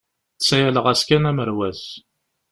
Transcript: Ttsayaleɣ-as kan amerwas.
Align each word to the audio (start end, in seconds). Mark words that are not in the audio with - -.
Ttsayaleɣ-as 0.35 1.01
kan 1.07 1.29
amerwas. 1.29 1.83